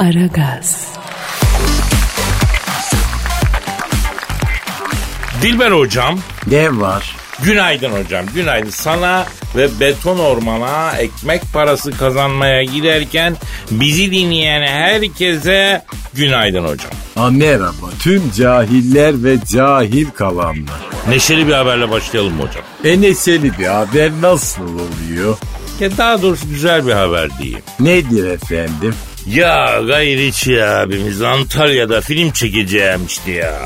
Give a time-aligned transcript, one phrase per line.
[0.00, 0.88] Aragaz.
[5.42, 6.18] Dilber hocam.
[6.46, 7.16] Ne var?
[7.44, 8.24] Günaydın hocam.
[8.34, 8.70] Günaydın.
[8.70, 9.26] Sana
[9.56, 13.36] ve beton ormana ekmek parası kazanmaya giderken
[13.70, 15.82] bizi dinleyen herkese
[16.14, 16.92] günaydın hocam.
[17.14, 20.80] Ha, merhaba tüm cahiller ve cahil kalanlar.
[21.08, 22.62] Neşeli bir haberle başlayalım hocam.
[22.84, 25.38] E neşeli bir haber nasıl oluyor?
[25.80, 27.62] Ya daha doğrusu güzel bir haber diyeyim.
[27.80, 28.94] Nedir efendim?
[29.26, 33.60] Ya gayriçi abimiz Antalya'da film çekeceğimişti ya.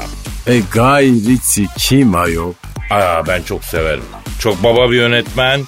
[0.47, 2.53] E gayrisi kim ayol?
[2.91, 4.05] Aa ben çok severim.
[4.41, 5.65] Çok baba bir yönetmen.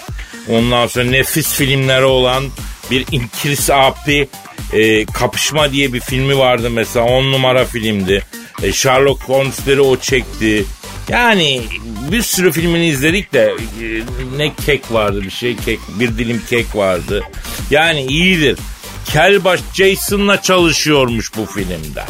[0.49, 2.45] Ondan sonra nefis filmleri olan
[2.91, 4.29] bir İnkris abi
[4.73, 7.07] e, Kapışma diye bir filmi vardı mesela.
[7.07, 8.25] On numara filmdi.
[8.63, 10.65] E, Sherlock Holmes'leri o çekti.
[11.09, 11.63] Yani
[12.13, 13.87] bir sürü filmini izledik de e,
[14.39, 17.23] ne kek vardı bir şey kek bir dilim kek vardı.
[17.71, 18.59] Yani iyidir.
[19.13, 22.05] Kelbaş Jason'la çalışıyormuş bu filmde.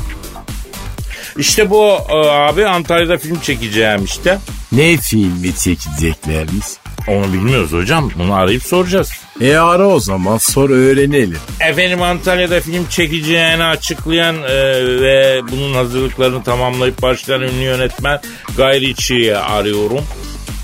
[1.38, 4.38] İşte bu e, abi Antalya'da film çekeceğim işte.
[4.72, 6.66] Ne filmi çekeceklermiş?
[7.08, 8.10] Onu bilmiyoruz hocam.
[8.18, 9.12] Bunu arayıp soracağız.
[9.40, 11.38] E ara o zaman sor öğrenelim.
[11.60, 14.54] Efendim Antalya'da film çekeceğini açıklayan e,
[15.00, 18.20] ve bunun hazırlıklarını tamamlayıp başlayan ünlü yönetmen
[18.56, 20.04] Gayriçi'yi arıyorum.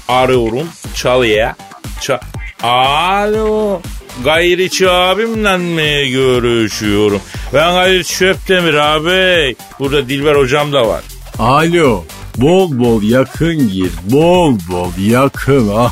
[0.09, 0.69] Arıyorum.
[0.95, 1.57] Çalıya.
[2.01, 2.21] Ça
[2.63, 3.81] Alo.
[4.25, 7.21] Gayriçi abimle mi görüşüyorum?
[7.55, 9.57] Ben Gayriçi Şöptemir abi.
[9.79, 11.03] Burada Dilber hocam da var.
[11.39, 12.05] Alo.
[12.37, 13.91] Bol bol yakın gir.
[14.11, 15.73] Bol bol yakın.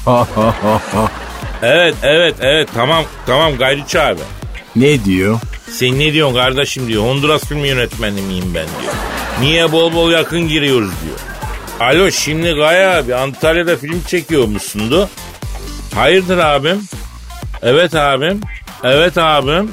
[1.63, 4.21] Evet evet evet tamam tamam Gayriçi abi.
[4.77, 5.39] ne diyor?
[5.71, 7.03] Sen ne diyorsun kardeşim diyor.
[7.05, 8.93] Honduras filmi yönetmeni miyim ben diyor.
[9.41, 11.19] Niye bol bol yakın giriyoruz diyor.
[11.91, 15.09] Alo şimdi Gaya abi Antalya'da film çekiyormuşsundu.
[15.95, 16.83] Hayırdır abim?
[17.63, 18.41] Evet abim.
[18.85, 19.71] Evet abim.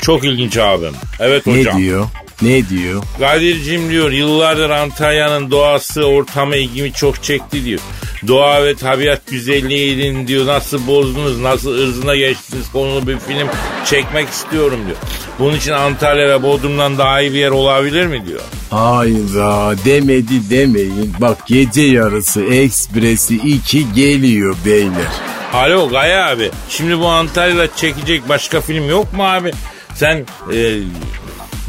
[0.00, 0.92] Çok ilginç abim.
[1.20, 1.78] Evet Ne hocam.
[1.78, 2.06] diyor?
[2.42, 3.02] Ne diyor?
[3.18, 7.80] Kadir'cim diyor yıllardır Antalya'nın doğası ortamı ilgimi çok çekti diyor.
[8.28, 13.48] Doğa ve tabiat güzelliğinin diyor nasıl bozdunuz nasıl ırzına geçtiniz konulu bir film
[13.84, 14.96] çekmek istiyorum diyor.
[15.38, 18.40] Bunun için Antalya ve Bodrum'dan daha iyi bir yer olabilir mi diyor.
[18.70, 21.12] Hayda demedi demeyin.
[21.20, 25.10] Bak gece yarısı ekspresi 2 geliyor beyler.
[25.52, 29.52] Alo Gaya abi şimdi bu Antalya'da çekecek başka film yok mu abi?
[29.94, 30.78] Sen e,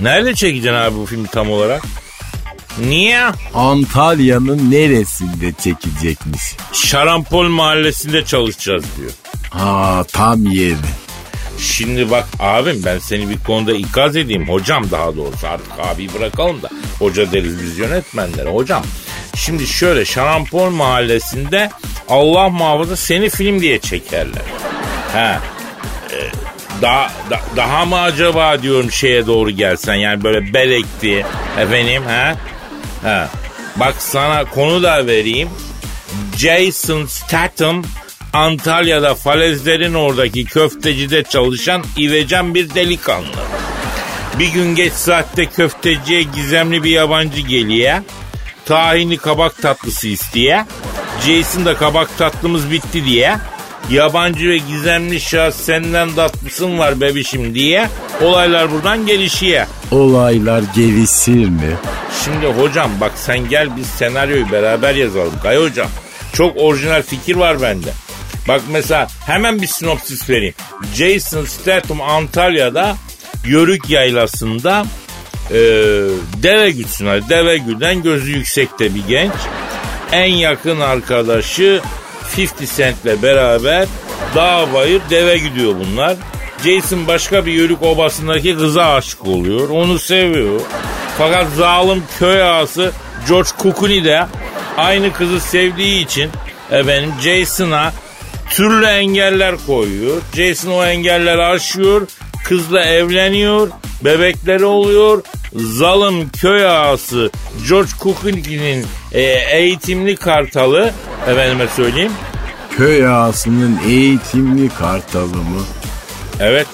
[0.01, 1.81] nerede çekeceksin abi bu filmi tam olarak?
[2.87, 3.23] Niye?
[3.55, 6.41] Antalya'nın neresinde çekecekmiş?
[6.73, 9.11] Şarampol mahallesinde çalışacağız diyor.
[9.49, 10.75] Ha tam yeri.
[11.59, 14.49] Şimdi bak abim ben seni bir konuda ikaz edeyim.
[14.49, 16.69] Hocam daha doğrusu artık abi bırakalım da.
[16.99, 18.49] Hoca deriz biz yönetmenlere.
[18.49, 18.83] Hocam
[19.35, 21.69] şimdi şöyle Şarampol mahallesinde
[22.11, 24.41] Allah muhafaza seni film diye çekerler.
[25.13, 25.19] He.
[26.15, 26.29] Ee,
[26.81, 31.25] daha, da- daha mı acaba diyorum şeye doğru gelsen yani böyle belekti
[31.59, 32.35] efendim ha?
[33.03, 33.29] Ha.
[33.75, 35.49] Bak sana konu da vereyim.
[36.37, 37.83] Jason Statham
[38.33, 43.25] Antalya'da falezlerin oradaki köftecide çalışan ivecen bir delikanlı.
[44.39, 47.97] Bir gün geç saatte köfteciye gizemli bir yabancı geliyor.
[48.65, 50.65] Tahinli kabak tatlısı isteye.
[51.25, 53.37] Jason da kabak tatlımız bitti diye.
[53.89, 57.87] Yabancı ve gizemli şahıs senden tatlısın var bebişim diye.
[58.21, 59.65] Olaylar buradan gelişiyor.
[59.91, 61.75] Olaylar gelişir mi?
[62.25, 65.33] Şimdi hocam bak sen gel biz senaryoyu beraber yazalım.
[65.43, 65.87] Kay hocam.
[66.33, 67.89] Çok orijinal fikir var bende.
[68.47, 70.53] Bak mesela hemen bir sinopsis vereyim.
[70.95, 72.95] Jason Statham Antalya'da
[73.45, 74.85] Yörük Yaylası'nda
[75.49, 75.55] e,
[76.43, 77.05] deve gütsün.
[77.07, 77.29] hadi.
[77.29, 79.31] Deve güden gözü yüksekte bir genç.
[80.11, 81.81] En yakın arkadaşı
[82.37, 83.87] 50 Cent'le beraber
[84.35, 86.17] dağ bayır deve gidiyor bunlar.
[86.63, 89.69] Jason başka bir yörük obasındaki kıza aşık oluyor.
[89.69, 90.61] Onu seviyor.
[91.17, 92.91] Fakat zalim köy ağası
[93.29, 94.25] George Kukuni de
[94.77, 96.29] aynı kızı sevdiği için
[96.71, 97.93] efendim Jason'a
[98.49, 100.21] türlü engeller koyuyor.
[100.35, 102.07] Jason o engelleri aşıyor.
[102.51, 103.69] Kızla evleniyor.
[104.05, 105.23] Bebekleri oluyor.
[105.55, 107.31] Zalim köy ağası
[107.69, 109.21] George Kukuni'nin e,
[109.51, 110.91] eğitimli kartalı
[111.27, 112.11] efendime söyleyeyim.
[112.77, 115.61] Köy ağasının eğitimli kartalı mı?
[116.39, 116.67] Evet.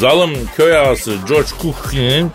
[0.00, 2.32] Zalim köy ağası George Cookie'nin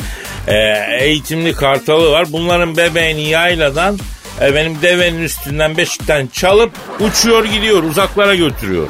[0.48, 0.56] e,
[1.00, 2.28] eğitimli kartalı var.
[2.32, 4.00] Bunların bebeğini yayladan
[4.42, 8.88] e, benim devenin üstünden beşikten çalıp uçuyor gidiyor uzaklara götürüyor.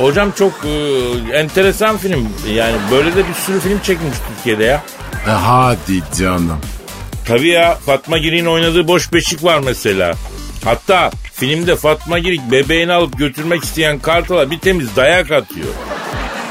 [0.00, 2.28] Hocam çok e, enteresan film.
[2.54, 4.82] Yani böyle de bir sürü film çekilmiş Türkiye'de ya.
[5.26, 6.60] E, hadi canım.
[7.26, 10.14] Tabii ya Fatma Girik'in oynadığı Boş Beşik var mesela.
[10.64, 15.68] Hatta filmde Fatma Girik bebeğini alıp götürmek isteyen Kartal'a bir temiz dayak atıyor.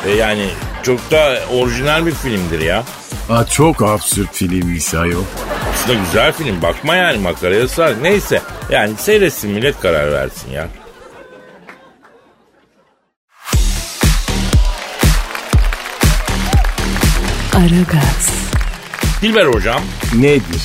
[0.07, 0.45] E yani
[0.83, 2.83] çok da orijinal bir filmdir ya.
[3.27, 5.23] Ha, çok absürt filmmiş ayol.
[5.73, 6.61] Aslında güzel film.
[6.61, 7.93] Bakma yani makaraya sar.
[8.03, 10.67] Neyse yani seyretsin millet karar versin ya.
[17.59, 18.29] Aragaz,
[19.21, 19.81] Dilber hocam
[20.15, 20.61] Nedir?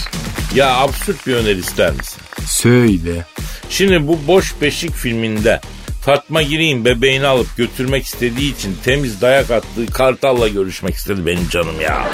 [0.54, 2.20] ya absürt bir öneri ister misin?
[2.46, 3.24] Söyle.
[3.70, 5.60] Şimdi bu Boş Beşik filminde
[6.04, 11.80] Fatma Girey'in bebeğini alıp götürmek istediği için temiz dayak attığı Kartal'la görüşmek istedi benim canım
[11.80, 12.08] ya.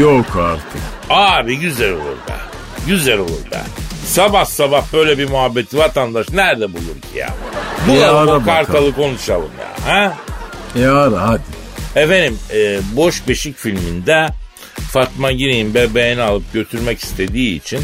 [0.00, 0.80] Yok artık.
[1.10, 2.36] Abi güzel olur be.
[2.86, 3.60] Güzel olur be.
[4.06, 7.34] Sabah sabah böyle bir muhabbeti vatandaş nerede bulur ki ya?
[7.88, 8.44] Bulalım ara o bakalım.
[8.44, 9.94] Kartal'ı konuşalım ya.
[9.94, 10.16] Ha?
[10.76, 11.53] E ara hadi.
[11.96, 14.28] Efendim e, Boş Beşik filminde
[14.92, 17.80] Fatma Girey'in bebeğini alıp götürmek istediği için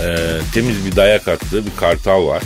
[0.00, 0.16] e,
[0.54, 2.42] temiz bir dayak attığı bir kartal var.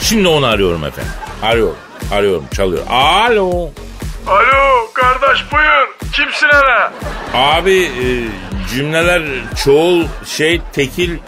[0.00, 1.12] Şimdi onu arıyorum efendim.
[1.42, 1.76] Arıyorum.
[2.12, 2.44] Arıyorum.
[2.56, 2.82] Çalıyor.
[2.90, 3.70] Alo.
[4.26, 6.12] Alo kardeş buyur.
[6.12, 6.90] Kimsin hele?
[7.34, 8.04] Abi e,
[8.74, 9.22] cümleler
[9.64, 11.18] çoğul şey tekil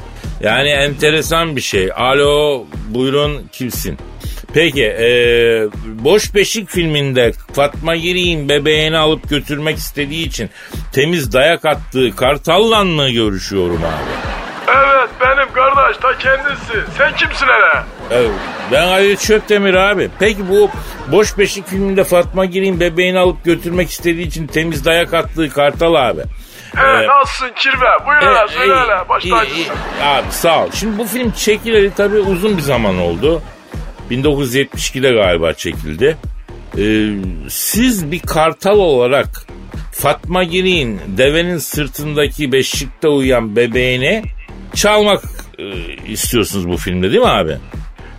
[0.40, 1.90] yani enteresan bir şey.
[1.96, 3.98] Alo buyurun kimsin?
[4.54, 5.08] Peki e,
[5.84, 10.50] Boş Beşik filminde Fatma Girik'in bebeğini alıp götürmek istediği için
[10.92, 14.30] temiz dayak attığı Kartal'la mı görüşüyorum abi?
[14.68, 16.92] Evet benim kardeş ta kendisi.
[16.98, 17.82] Sen kimsin hele?
[18.10, 18.30] Evet,
[18.72, 20.10] ben Ali Çöptemir abi.
[20.18, 20.70] Peki bu
[21.12, 26.20] Boş Beşik filminde Fatma Girik'in bebeğini alıp götürmek istediği için temiz dayak attığı Kartal abi.
[26.76, 28.06] Ee, nasılsın kirve?
[28.06, 29.08] Buyur hele Evet, söyle hele.
[29.08, 29.74] Baş tacısın.
[30.02, 30.68] Abi sağ ol.
[30.74, 33.42] Şimdi bu film çekileli tabii uzun bir zaman oldu.
[34.10, 36.16] 1972'de galiba çekildi.
[36.78, 37.10] Ee,
[37.48, 39.46] siz bir kartal olarak
[39.92, 44.22] Fatma Girik'in devenin sırtındaki beşikte uyuyan bebeğini
[44.74, 45.22] çalmak
[45.58, 45.64] e,
[46.12, 47.56] istiyorsunuz bu filmde değil mi abi?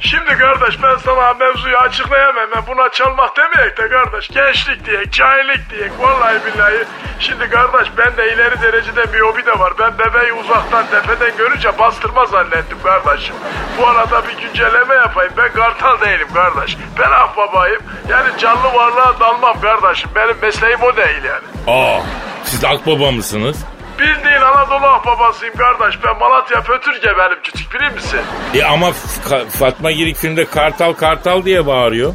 [0.02, 2.50] Şimdi kardeş ben sana mevzuyu açıklayamam.
[2.56, 4.28] Ben buna çalmak demeyek de kardeş.
[4.28, 5.92] Gençlik diyek, cahillik diyek.
[6.00, 6.84] Vallahi billahi.
[7.20, 9.74] Şimdi kardeş ben de ileri derecede miyopi de var.
[9.80, 13.36] Ben bebeği uzaktan tepeden görünce bastırma zannettim kardeşim.
[13.78, 15.34] Bu arada bir güncelleme yapayım.
[15.38, 16.78] Ben kartal değilim kardeş.
[17.00, 17.82] Ben akbabayım.
[18.10, 20.10] Yani canlı varlığa dalmam kardeşim.
[20.16, 21.46] Benim mesleğim o değil yani.
[21.68, 22.02] Aa,
[22.44, 23.66] siz akbaba mısınız?
[24.02, 26.00] Bildiğin Anadolu akbabasıyım kardeş.
[26.06, 28.20] Ben Malatya Fötürge benim küçük bilir misin?
[28.56, 32.14] E ama F- Fatma Girik filmde kartal kartal diye bağırıyor.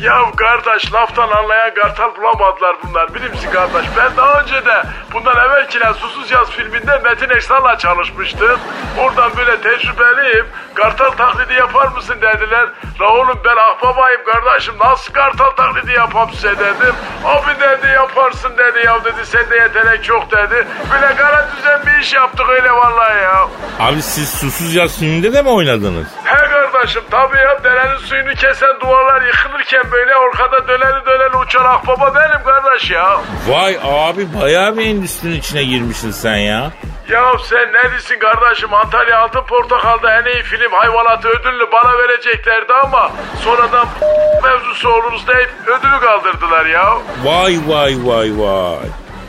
[0.00, 3.86] Ya kardeş laftan anlayan kartal bulamadılar bunlar bilir misin kardeş?
[3.96, 4.82] Ben daha önce de
[5.12, 8.60] bundan evvelkiler Susuz Yaz filminde Metin Eksal'la çalışmıştım.
[8.98, 10.46] Oradan böyle tecrübeliyim.
[10.74, 12.68] Kartal taklidi yapar mısın dediler.
[13.00, 16.94] La oğlum ben ahbabayım kardeşim nasıl kartal taklidi yapam size dedim.
[17.24, 20.66] Abi dedi yaparsın dedi ya dedi sende yetenek çok dedi.
[20.92, 23.48] Böyle kara düzen bir iş yaptık öyle vallahi ya.
[23.80, 26.06] Abi siz Susuz Yaz filminde de mi oynadınız?
[26.24, 32.14] He kardeşim tabii ya derenin suyunu kesen duvarlar yıkılırken böyle orkada döneli döneli uçan akbaba
[32.14, 33.20] benim kardeş ya.
[33.48, 36.70] Vay abi bayağı bir endüstrinin içine girmişsin sen ya.
[37.08, 42.72] Ya sen ne diyorsun kardeşim Antalya Altın Portakal'da en iyi film hayvanatı ödülünü bana vereceklerdi
[42.72, 43.10] ama
[43.44, 43.86] sonradan
[44.44, 46.98] mevzusu oluruz deyip ödülü kaldırdılar ya.
[47.24, 48.76] Vay vay vay vay.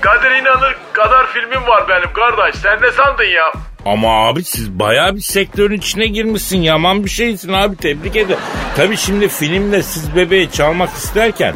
[0.01, 3.51] Kadir İnanır kadar filmim var benim kardeş sen ne sandın ya?
[3.86, 6.62] Ama abi siz bayağı bir sektörün içine girmişsin.
[6.62, 8.39] Yaman bir şeysin abi tebrik ederim.
[8.75, 11.56] Tabii şimdi filmde siz bebeği çalmak isterken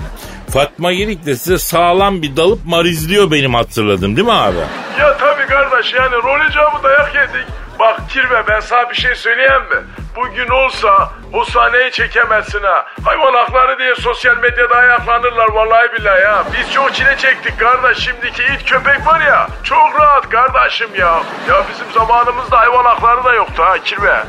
[0.49, 4.57] Fatma Girik de size sağlam bir dalıp marizliyor benim hatırladım değil mi abi?
[4.99, 7.47] Ya tabii kardeş yani rol icabı dayak yedik.
[7.79, 9.77] Bak Kirve ben sana bir şey söyleyeyim mi?
[10.15, 12.85] Bugün olsa o sahneyi çekemezsin ha.
[13.05, 16.43] Hayvan hakları diye sosyal medyada ayaklanırlar vallahi billahi ya.
[16.57, 17.97] Biz çok çile çektik kardeş.
[17.97, 21.21] Şimdiki it köpek var ya çok rahat kardeşim ya.
[21.49, 24.23] Ya bizim zamanımızda hayvan hakları da yoktu ha Kirve.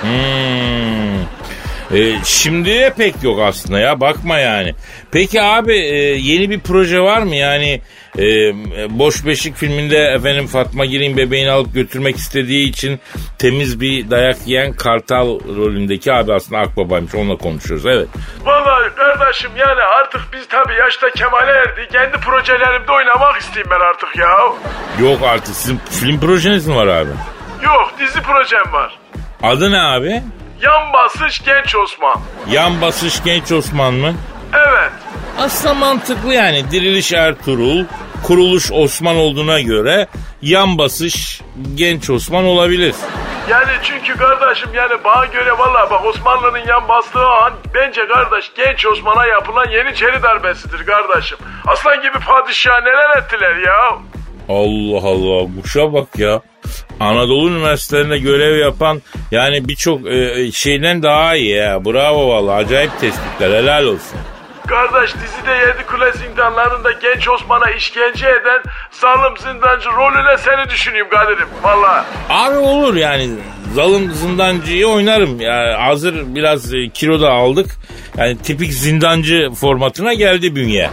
[0.00, 0.91] Hmm.
[1.92, 4.74] Ee, şimdi de pek yok aslında ya bakma yani.
[5.12, 7.80] Peki abi e, yeni bir proje var mı yani
[8.18, 8.22] e,
[8.98, 13.00] Boş Beşik filminde efendim Fatma Girik'in bebeğini alıp götürmek istediği için
[13.38, 18.08] temiz bir dayak yiyen Kartal rolündeki abi aslında Akbaba'ymış onunla konuşuyoruz evet.
[18.44, 21.92] Vallahi kardeşim yani artık biz tabii yaşta kemale erdik.
[21.92, 24.38] Kendi projelerimde oynamak isteyeyim ben artık ya.
[25.00, 27.10] Yok artık sizin film projeniz mi var abi?
[27.64, 28.98] Yok dizi projem var.
[29.42, 30.22] Adı ne abi?
[30.62, 32.16] Yan basış genç Osman.
[32.48, 34.14] Yan basış genç Osman mı?
[34.52, 34.92] Evet.
[35.38, 37.84] Aslında mantıklı yani diriliş Ertuğrul,
[38.22, 40.08] kuruluş Osman olduğuna göre
[40.42, 41.40] yan basış
[41.74, 42.94] genç Osman olabilir.
[43.48, 48.86] Yani çünkü kardeşim yani bana göre valla bak Osmanlı'nın yan bastığı an bence kardeş genç
[48.86, 51.38] Osman'a yapılan Yeniçeri darbesidir kardeşim.
[51.66, 53.98] Aslan gibi padişah neler ettiler ya.
[54.48, 56.40] Allah Allah kuşa bak ya.
[57.00, 61.84] Anadolu üniversitelerinde görev yapan yani birçok e, şeyden daha iyi ya.
[61.84, 64.18] Bravo vallahi acayip tespitler helal olsun.
[64.66, 71.48] Kardeş dizide Yedi Kule zindanlarında genç Osman'a işkence eden zalim zindancı rolüne seni düşüneyim Kadir'im.
[71.62, 72.04] Valla.
[72.28, 73.30] Abi olur yani
[73.74, 75.40] zalim zindancıyı oynarım.
[75.40, 77.70] Yani hazır biraz e, kilo da aldık.
[78.16, 80.90] Yani tipik zindancı formatına geldi bünye.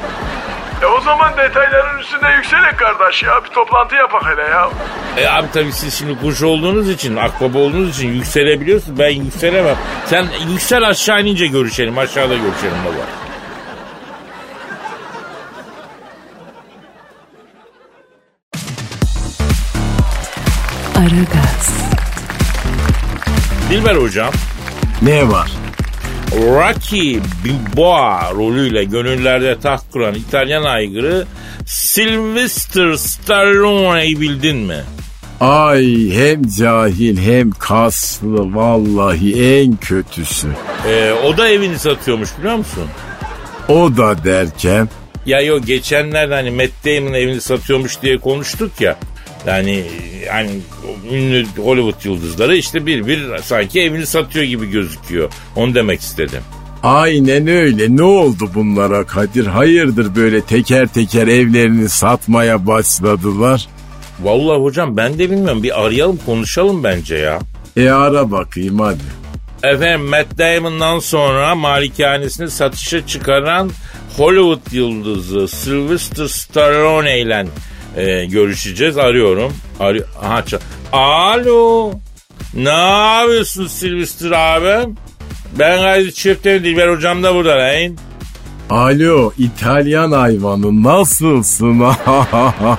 [0.81, 3.43] E o zaman detayların üstünde yükselin kardeş ya.
[3.43, 4.69] Bir toplantı yapak hele ya.
[5.17, 8.99] E abi tabii siz şimdi kuş olduğunuz için, akbaba olduğunuz için yükselebiliyorsunuz.
[8.99, 9.75] Ben yükselemem.
[10.05, 11.97] Sen yüksel aşağı inince görüşelim.
[11.97, 13.05] Aşağıda görüşelim baba.
[20.95, 21.89] Aragaz,
[23.69, 24.31] Dilber hocam.
[25.01, 25.51] Ne var?
[26.31, 31.25] Rocky Balboa rolüyle gönüllerde taht kuran İtalyan aygırı
[31.65, 34.83] Sylvester Stallone'yi bildin mi?
[35.39, 40.47] Ay hem cahil hem kaslı vallahi en kötüsü.
[40.87, 42.85] Ee, o da evini satıyormuş biliyor musun?
[43.69, 44.89] O da derken
[45.25, 48.97] Ya yok geçenlerde hani Matt Damon evini satıyormuş diye konuştuk ya.
[49.47, 49.83] Yani
[50.31, 50.49] hani
[51.11, 55.31] ünlü Hollywood yıldızları işte bir bir sanki evini satıyor gibi gözüküyor.
[55.55, 56.41] Onu demek istedim.
[56.83, 59.45] aynen öyle ne oldu bunlara Kadir?
[59.45, 63.67] Hayırdır böyle teker teker evlerini satmaya başladılar?
[64.23, 65.63] Vallahi hocam ben de bilmiyorum.
[65.63, 67.39] Bir arayalım konuşalım bence ya.
[67.77, 69.19] E ara bakayım hadi.
[69.63, 73.71] Efendim Matt Damon'dan sonra malikanesini satışa çıkaran
[74.17, 77.45] Hollywood yıldızı Sylvester Stallone ile
[77.97, 78.97] e, görüşeceğiz.
[78.97, 79.53] Arıyorum.
[79.79, 80.43] Arı Aha,
[80.91, 81.91] Alo.
[82.53, 84.89] Ne yapıyorsun Sylvester abi?
[85.59, 87.97] Ben Gazi Çiftleri Dilber hocam da burada lan.
[88.69, 91.79] Alo İtalyan hayvanı nasılsın?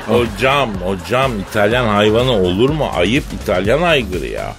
[0.06, 2.88] Hocam, hocam İtalyan hayvanı olur mu?
[2.96, 4.54] Ayıp İtalyan aygırı ya.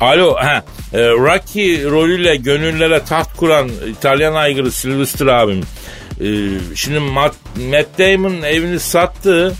[0.00, 5.60] Alo, ha, e, Rocky rolüyle gönüllere taht kuran İtalyan aygırı Sylvester abim.
[6.20, 6.26] E,
[6.74, 7.34] şimdi Matt,
[7.70, 9.54] Matt Damon evini sattı.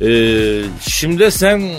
[0.00, 0.08] E,
[0.80, 1.74] şimdi sen e,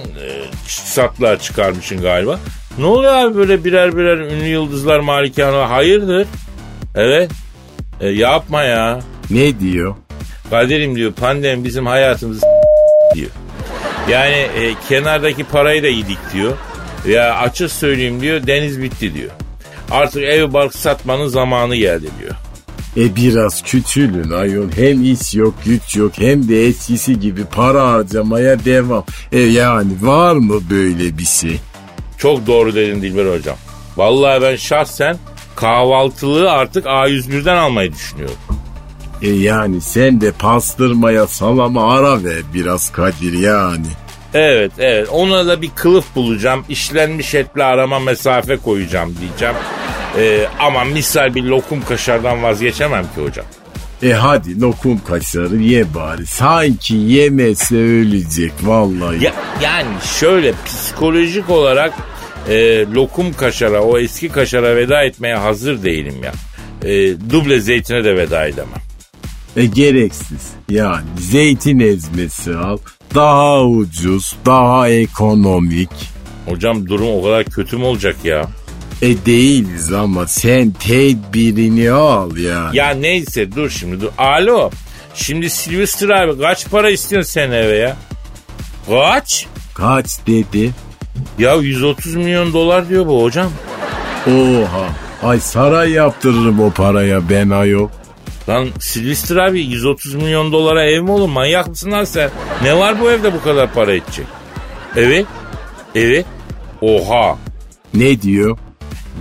[0.67, 2.39] satlığa çıkarmışsın galiba.
[2.77, 5.55] Ne oluyor abi böyle birer birer ünlü yıldızlar malikane?
[5.57, 6.27] Hayırdır?
[6.95, 7.31] Evet.
[8.01, 8.99] E, yapma ya.
[9.29, 9.95] ne diyor?
[10.49, 12.41] Kadir'im diyor pandemi bizim hayatımızı
[13.15, 13.29] diyor.
[14.09, 16.53] Yani e, kenardaki parayı da yedik diyor.
[17.07, 19.31] Ya açık söyleyeyim diyor deniz bitti diyor.
[19.91, 22.35] Artık ev bark satmanın zamanı geldi diyor.
[22.97, 24.71] E biraz küçülün ayol.
[24.75, 29.05] Hem iş yok güç yok hem de eskisi gibi para harcamaya devam.
[29.31, 31.59] E yani var mı böyle bir şey?
[32.17, 33.57] Çok doğru dedin Dilber hocam.
[33.97, 35.17] Vallahi ben şahsen
[35.55, 38.35] kahvaltılığı artık A101'den almayı düşünüyorum.
[39.21, 43.87] E yani sen de pastırmaya salama ara ver biraz Kadir yani.
[44.33, 46.65] Evet evet ona da bir kılıf bulacağım.
[46.69, 49.55] İşlenmiş etle arama mesafe koyacağım diyeceğim.
[50.17, 53.45] Ee, ama misal bir lokum kaşardan vazgeçemem ki hocam.
[54.03, 56.25] E hadi lokum kaşarı ye bari.
[56.25, 59.23] Sanki yemese ölecek vallahi.
[59.23, 59.87] Ya, yani
[60.19, 61.93] şöyle psikolojik olarak
[62.49, 66.33] e, lokum kaşara o eski kaşara veda etmeye hazır değilim ya.
[66.89, 68.81] E, duble zeytine de veda edemem.
[69.57, 70.53] E gereksiz.
[70.69, 72.77] Yani zeytin ezmesi al.
[73.15, 75.89] Daha ucuz, daha ekonomik.
[76.45, 78.47] Hocam durum o kadar kötü mü olacak ya?
[79.01, 82.69] E değiliz ama sen tedbirini al ya.
[82.73, 84.09] Ya neyse dur şimdi dur.
[84.17, 84.69] Alo.
[85.13, 87.97] Şimdi Sylvester abi kaç para istiyorsun sen eve ya?
[88.89, 89.45] Kaç?
[89.73, 90.71] Kaç dedi?
[91.39, 93.51] Ya 130 milyon dolar diyor bu hocam.
[94.27, 94.89] Oha.
[95.23, 97.89] Ay saray yaptırırım o paraya ben ayol.
[98.49, 101.29] Lan Sylvester abi 130 milyon dolara ev mi olur?
[101.29, 102.29] Manyak mısın lan sen?
[102.63, 104.25] Ne var bu evde bu kadar para edecek?
[104.95, 105.25] Evet.
[105.95, 106.25] Evet.
[106.81, 107.37] Oha.
[107.93, 108.57] Ne diyor?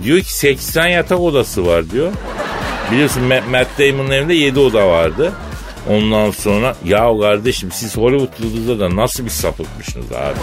[0.03, 2.11] Diyor ki 80 yatak odası var diyor.
[2.91, 5.33] Biliyorsun Ma- Matt Damon'ın evinde 7 oda vardı.
[5.89, 10.39] Ondan sonra ya kardeşim siz Hollywood yıldızda da nasıl bir sapıkmışsınız abi?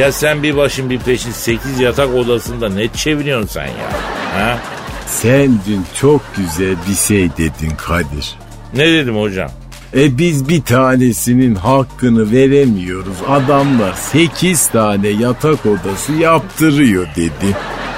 [0.00, 3.92] Ya sen bir başın bir peşin 8 yatak odasında ne çeviriyorsun sen ya?
[4.34, 4.58] Ha?
[5.06, 8.34] Sen dün çok güzel bir şey dedin Kadir.
[8.74, 9.50] Ne dedim hocam?
[9.96, 13.16] E biz bir tanesinin hakkını veremiyoruz.
[13.28, 17.56] Adamlar 8 tane yatak odası yaptırıyor dedi.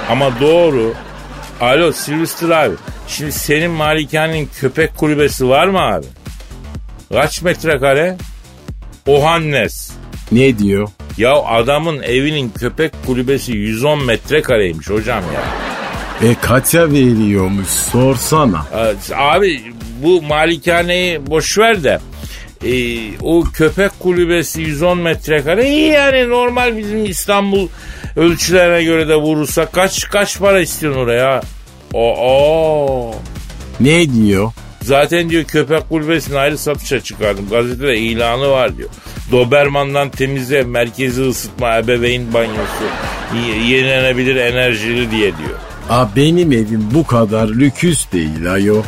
[0.09, 0.93] Ama doğru.
[1.61, 2.75] Alo Sylvester abi.
[3.07, 6.05] Şimdi senin malikanenin köpek kulübesi var mı abi?
[7.13, 8.17] Kaç metrekare?
[9.07, 9.91] Ohannes.
[10.31, 10.89] Ne diyor?
[11.17, 15.41] Ya adamın evinin köpek kulübesi 110 metrekareymiş hocam ya.
[16.29, 18.65] E kaça veriyormuş sorsana.
[18.75, 19.61] Ee, Abi
[20.03, 21.99] bu malikaneyi boş ver de
[22.65, 22.71] e,
[23.21, 27.67] o köpek kulübesi 110 metrekare iyi yani normal bizim İstanbul
[28.19, 31.41] ölçülerine göre de vurursak kaç kaç para istiyorsun oraya?
[31.93, 33.11] Oo.
[33.79, 34.51] Ne diyor?
[34.81, 37.49] Zaten diyor köpek kulübesini ayrı satışa çıkardım.
[37.49, 38.89] Gazetede ilanı var diyor.
[39.31, 42.83] Doberman'dan temiz ev, merkezi ısıtma, ebeveyn banyosu,
[43.67, 45.59] yenilenebilir enerjili diye diyor.
[45.89, 48.83] Aa, benim evim bu kadar lüküs değil ayol.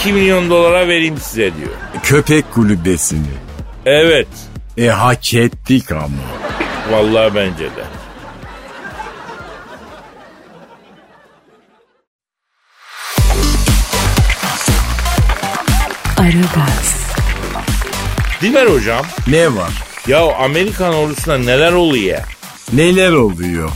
[0.00, 1.70] 2 milyon dolara vereyim size diyor.
[2.02, 3.26] Köpek kulübesini.
[3.86, 4.28] Evet.
[4.78, 6.08] E hak ettik ama.
[6.90, 7.97] Vallahi bence de.
[16.28, 16.96] Aragaz,
[18.42, 19.06] Dilber hocam.
[19.26, 19.70] Ne var?
[20.06, 22.18] Ya Amerikan ordusunda neler oluyor?
[22.72, 23.70] Neler oluyor?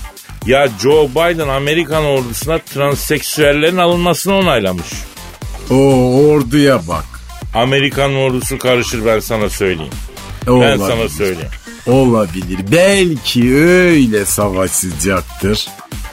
[0.47, 4.87] Ya Joe Biden Amerikan ordusuna transseksüellerin alınmasını onaylamış.
[5.71, 5.75] O
[6.29, 7.05] orduya bak.
[7.55, 9.93] Amerikan ordusu karışır ben sana söyleyeyim.
[10.47, 10.79] Ben Olabilir.
[10.79, 11.51] sana söyleyeyim.
[11.87, 12.59] Olabilir.
[12.73, 15.69] Belki öyle savaşacaktır.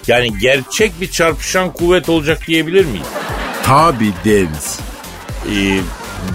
[0.08, 3.08] Yani gerçek bir çarpışan kuvvet olacak diyebilir miyiz?
[3.64, 4.80] Tabi deriz.
[5.56, 5.80] Ee,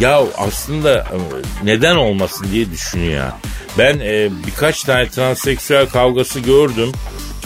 [0.00, 1.16] ya aslında e,
[1.64, 3.26] neden olmasın diye düşünüyor.
[3.78, 6.92] Ben e, birkaç tane transseksüel kavgası gördüm.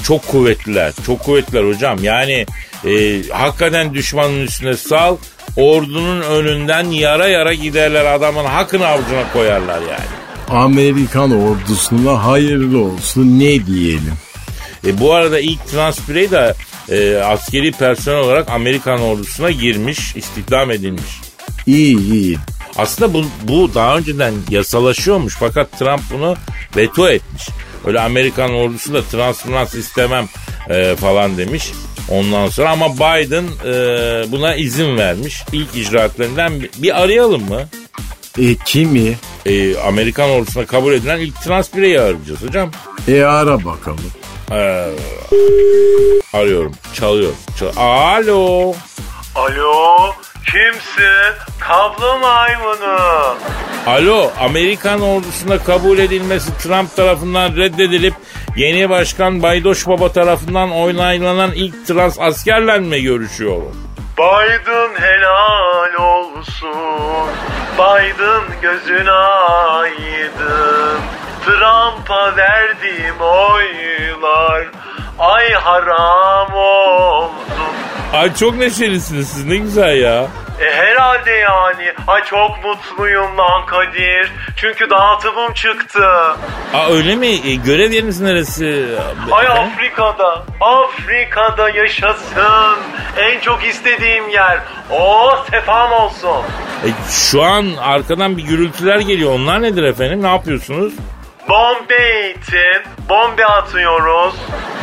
[0.03, 0.93] Çok kuvvetliler.
[1.07, 2.05] Çok kuvvetliler hocam.
[2.05, 2.47] Yani
[2.85, 5.17] e, hakikaten düşmanın üstüne sal.
[5.57, 10.29] Ordunun önünden yara yara giderler adamın hakkını avucuna koyarlar yani.
[10.49, 14.15] Amerikan ordusuna hayırlı olsun ne diyelim.
[14.87, 16.55] E, bu arada ilk trans birey de
[16.89, 21.21] e, askeri personel olarak Amerikan ordusuna girmiş, istihdam edilmiş.
[21.69, 22.39] İyi iyi.
[22.77, 26.37] Aslında bu, bu daha önceden yasalaşıyormuş fakat Trump bunu
[26.77, 27.49] veto etmiş.
[27.87, 30.29] Öyle Amerikan ordusu da trans istemem
[30.71, 31.71] e, falan demiş.
[32.11, 33.73] Ondan sonra ama Biden e,
[34.33, 35.43] buna izin vermiş.
[35.53, 37.63] İlk icraatlarından bir, bir arayalım mı?
[38.39, 39.17] E kimi?
[39.47, 42.71] E, Amerikan ordusuna kabul edilen ilk trans bireyi arayacağız hocam.
[43.09, 44.11] E ara bakalım.
[44.51, 44.89] E,
[46.33, 46.73] arıyorum.
[46.95, 47.33] Çalıyor.
[47.59, 48.75] Çal- Alo.
[49.35, 50.13] Alo
[50.51, 51.35] kimsin?
[51.61, 52.99] Kablo maymunu.
[53.87, 58.15] Alo, Amerikan ordusuna kabul edilmesi Trump tarafından reddedilip
[58.57, 63.89] yeni başkan Baydoş Baba tarafından onaylanan ilk trans askerle mi görüşüyorum?
[64.19, 67.31] Biden helal olsun.
[67.79, 71.01] Biden gözün aydın.
[71.45, 74.67] Trump'a verdiğim oylar
[75.19, 77.88] ay haram olsun.
[78.13, 80.27] Ay çok neşelisiniz siz ne güzel ya.
[80.61, 81.93] E herhalde yani.
[82.07, 84.33] Ay çok mutluyum lan Kadir.
[84.57, 86.09] Çünkü dağıtımım çıktı.
[86.75, 87.27] Aa öyle mi?
[87.27, 88.85] E, görev yeriniz neresi?
[89.33, 89.63] Ay Efendim?
[89.73, 90.43] Afrika'da.
[90.61, 92.79] Afrika'da yaşasın.
[93.19, 94.59] En çok istediğim yer.
[94.91, 96.43] O sefam olsun.
[96.85, 99.33] E, şu an arkadan bir gürültüler geliyor.
[99.33, 100.23] Onlar nedir efendim?
[100.23, 100.93] Ne yapıyorsunuz?
[101.49, 102.83] Bombe eğitim.
[103.09, 104.35] Bombe atıyoruz.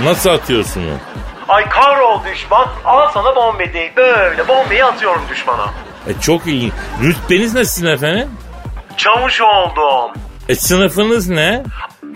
[0.03, 0.99] Nasıl atıyorsunuz?
[1.49, 2.67] Ay kahrol düşman.
[2.85, 3.91] Al sana bombe değil.
[3.95, 5.65] Böyle bombeyi atıyorum düşmana.
[6.07, 6.73] E, çok ilginç.
[7.03, 8.29] Rütbeniz ne sizin efendim?
[8.97, 10.11] Çavuş oldum.
[10.49, 11.63] E, sınıfınız ne?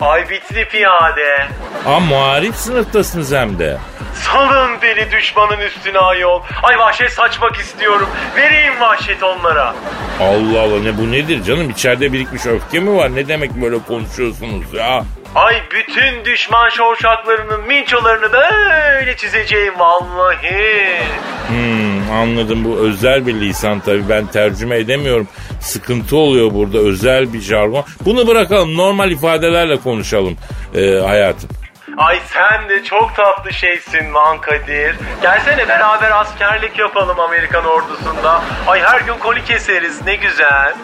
[0.00, 1.46] Ay bitli piyade.
[1.86, 3.78] Aa muharip sınıftasınız hem de.
[4.14, 6.40] Salın beni düşmanın üstüne ayol.
[6.62, 8.08] Ay vahşet saçmak istiyorum.
[8.36, 9.74] Vereyim vahşet onlara.
[10.20, 14.74] Allah Allah ne bu nedir canım içeride birikmiş öfke mi var ne demek böyle konuşuyorsunuz
[14.74, 15.04] ya?
[15.34, 21.00] Ay bütün düşman şovşaklarının minçolarını böyle çizeceğim vallahi.
[21.48, 25.28] Hmm, anladım bu özel bir lisan tabii ben tercüme edemiyorum.
[25.60, 27.84] Sıkıntı oluyor burada özel bir jargon.
[28.04, 30.36] Bunu bırakalım normal ifadelerle konuşalım
[30.74, 31.50] e, hayatım.
[31.96, 34.96] Ay sen de çok tatlı şeysin lan Kadir.
[35.22, 38.42] Gelsene beraber askerlik yapalım Amerikan ordusunda.
[38.66, 40.74] Ay her gün koli keseriz ne güzel.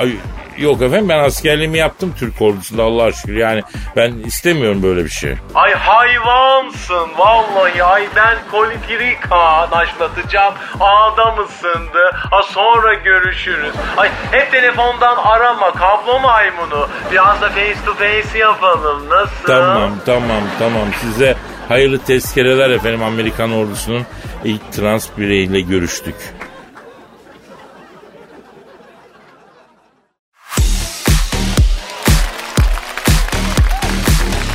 [0.00, 0.16] Ay,
[0.58, 3.36] yok efendim ben askerliğimi yaptım Türk ordusunda Allah'a şükür.
[3.36, 3.62] Yani
[3.96, 5.34] ben istemiyorum böyle bir şey.
[5.54, 7.84] Ay hayvansın vallahi.
[7.84, 10.54] Ay ben kolifirika naşlatacağım.
[10.80, 13.72] Adam ısındı ha sonra görüşürüz.
[13.96, 16.88] Ay hep telefondan arama kablo maymunu.
[17.12, 19.10] Biraz da face to face yapalım.
[19.10, 19.46] Nasıl?
[19.46, 20.86] Tamam tamam tamam.
[21.00, 21.36] Size
[21.68, 24.06] hayırlı tezkereler efendim Amerikan ordusunun
[24.44, 26.14] ilk trans bireyiyle görüştük.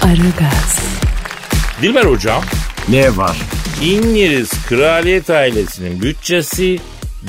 [0.10, 0.80] Aragaz,
[1.82, 2.44] Dilber hocam
[2.90, 3.38] Ne var?
[3.84, 6.80] İngiliz kraliyet ailesinin bütçesi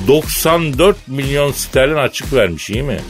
[0.06, 3.00] 94 milyon sterlin açık vermiş iyi mi?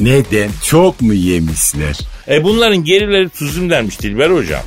[0.00, 0.50] Neden?
[0.64, 1.98] Çok mu yemişler?
[2.28, 4.62] E bunların gerileri tuzum dermiş Dilber hocam.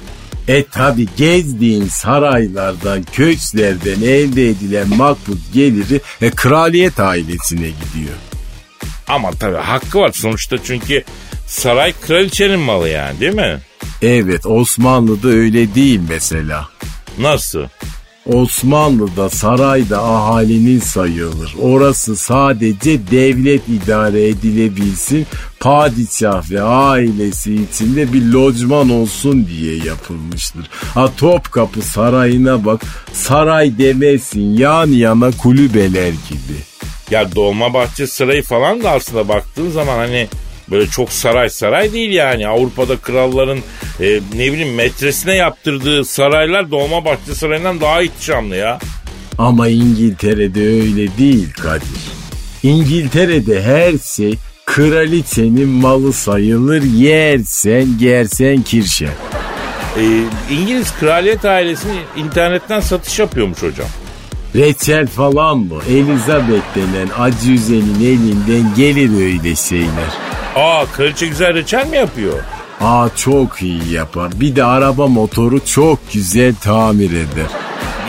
[0.48, 8.16] E tabi gezdiğin saraylardan, köşklerden elde edilen makbul geliri e, kraliyet ailesine gidiyor.
[9.08, 11.04] Ama tabii hakkı var sonuçta çünkü
[11.48, 13.60] saray kraliçenin malı yani değil mi?
[14.02, 16.68] Evet Osmanlı'da öyle değil mesela.
[17.20, 17.64] Nasıl?
[18.26, 21.56] Osmanlı'da sarayda ahalinin sayılır.
[21.62, 25.28] Orası sadece devlet idare edilebilsin,
[25.60, 30.70] padişah ve ailesi içinde bir lojman olsun diye yapılmıştır.
[30.94, 32.82] Ha Topkapı Sarayı'na bak,
[33.14, 36.60] saray demezsin yan yana kulübeler gibi.
[37.12, 40.28] Ya Dolmabahçe Sarayı falan da aslında baktığın zaman hani
[40.72, 42.48] böyle çok saray saray değil yani.
[42.48, 43.60] Avrupa'da kralların
[44.00, 48.80] e, ne bileyim metresine yaptırdığı saraylar Dolmabahçe Sarayı'ndan daha ihtişamlı ya.
[49.38, 52.20] Ama İngiltere'de öyle değil Kadir.
[52.64, 59.10] İngiltere'de her şey kraliçenin malı sayılır yersen gersen kirşe.
[59.98, 60.04] E,
[60.52, 63.88] İngiliz kraliyet ailesinin internetten satış yapıyormuş hocam.
[64.56, 65.76] Reçel falan mı?
[65.90, 70.29] Elizabeth denen acüzenin elinden gelir öyle şeyler.
[70.56, 72.40] Aa kraliçe güzel reçel mi yapıyor?
[72.82, 74.32] Aa çok iyi yapar.
[74.36, 77.50] Bir de araba motoru çok güzel tamir eder.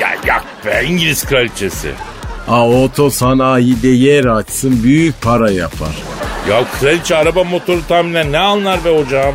[0.00, 1.92] Ya yak be İngiliz kraliçesi.
[2.48, 5.96] Aa oto sanayide yer açsın büyük para yapar.
[6.50, 9.34] Ya kraliçe araba motoru tahminen ne anlar be hocam?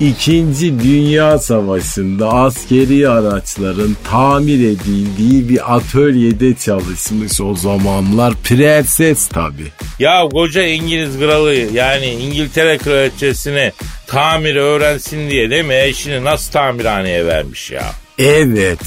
[0.00, 8.34] İkinci Dünya Savaşı'nda askeri araçların tamir edildiği bir atölyede çalışmış o zamanlar.
[8.44, 9.62] Prenses tabi.
[9.98, 13.72] Ya koca İngiliz kralı yani İngiltere kraliçesini
[14.06, 17.92] tamiri öğrensin diye değil mi eşini nasıl tamirhaneye vermiş ya?
[18.18, 18.80] Evet.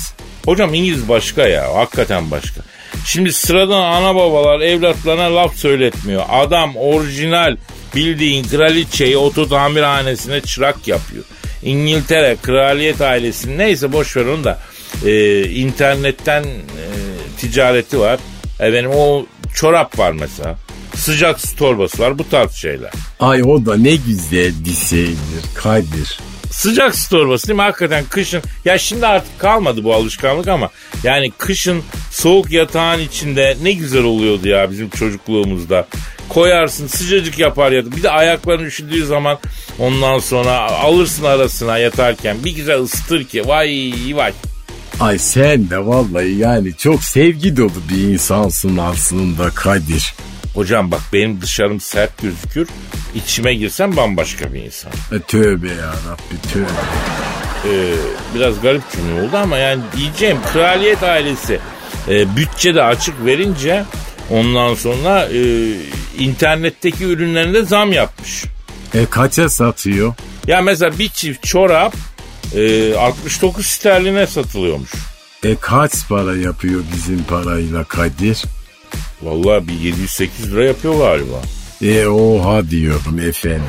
[0.45, 2.62] Hocam İngiliz başka ya hakikaten başka.
[3.06, 6.24] Şimdi sıradan ana babalar evlatlarına laf söyletmiyor.
[6.30, 7.58] Adam orijinal
[7.95, 11.23] bildiğin kraliçeyi oto tamirhanesine çırak yapıyor.
[11.63, 14.60] İngiltere kraliyet ailesinin neyse boş ver onu da
[15.06, 16.86] e, internetten e,
[17.38, 18.19] ticareti var.
[18.60, 19.25] Efendim o
[19.56, 20.58] çorap var mesela.
[20.95, 22.91] Sıcak su torbası var bu tarz şeyler.
[23.19, 26.19] Ay o da ne güzel bir şeydir Kadir.
[26.51, 27.62] Sıcak su torbası değil mi?
[27.62, 28.41] Hakikaten kışın.
[28.65, 30.69] Ya şimdi artık kalmadı bu alışkanlık ama
[31.04, 35.88] yani kışın soğuk yatağın içinde ne güzel oluyordu ya bizim çocukluğumuzda.
[36.33, 37.95] Koyarsın sıcacık yapar yatıp.
[37.95, 39.39] Bir de ayakların üşüdüğü zaman
[39.79, 44.33] ondan sonra alırsın arasına yatarken bir güzel ısıtır ki vay vay.
[44.99, 50.13] Ay sen de vallahi yani çok sevgi dolu bir insansın aslında Kadir.
[50.53, 52.67] Hocam bak benim dışarım sert gözükür.
[53.15, 54.91] İçime girsem bambaşka bir insan.
[55.11, 56.65] E, tövbe ya Rabbi tövbe.
[57.65, 57.93] Ee,
[58.35, 61.59] biraz garip cümle oldu ama yani diyeceğim kraliyet ailesi
[62.09, 63.83] e, bütçede açık verince
[64.31, 65.71] ondan sonra e,
[66.19, 68.43] internetteki ürünlerinde zam yapmış.
[68.93, 70.13] E kaça satıyor?
[70.47, 71.95] Ya mesela bir çift çorap
[72.55, 74.91] e, 69 sterline satılıyormuş.
[75.43, 78.43] E kaç para yapıyor bizim parayla Kadir?
[79.21, 81.41] Vallahi bir 700-800 lira yapıyor galiba.
[81.81, 83.63] E oha diyorum efendim.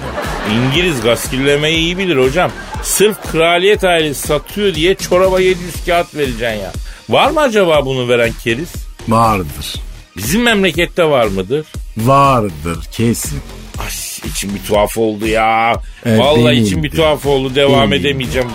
[0.53, 2.51] İngiliz gaskillemeyi iyi bilir hocam.
[2.83, 6.73] Sırf kraliyet ailesi satıyor diye çoraba 700 kağıt vereceksin ya.
[7.09, 8.73] Var mı acaba bunu veren keriz?
[9.09, 9.82] Vardır.
[10.17, 11.67] Bizim memlekette var mıdır?
[11.97, 13.41] Vardır kesin.
[13.79, 13.89] Ay
[14.31, 15.75] içim bir tuhaf oldu ya.
[16.07, 17.55] Evet, Vallahi benim içim bir tuhaf oldu.
[17.55, 18.09] Devam Benim de.
[18.09, 18.49] edemeyeceğim.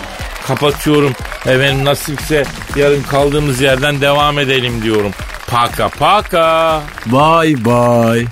[0.48, 1.12] Kapatıyorum.
[1.46, 2.44] Efendim nasipse
[2.76, 5.12] yarın kaldığımız yerden devam edelim diyorum.
[5.48, 6.82] Paka paka.
[7.06, 8.26] Bye bye.